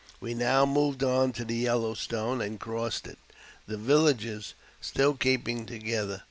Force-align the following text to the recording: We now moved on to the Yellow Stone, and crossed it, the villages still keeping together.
We 0.19 0.33
now 0.33 0.65
moved 0.65 1.03
on 1.03 1.31
to 1.33 1.45
the 1.45 1.53
Yellow 1.57 1.93
Stone, 1.93 2.41
and 2.41 2.59
crossed 2.59 3.05
it, 3.05 3.19
the 3.67 3.77
villages 3.77 4.55
still 4.81 5.13
keeping 5.13 5.67
together. 5.67 6.19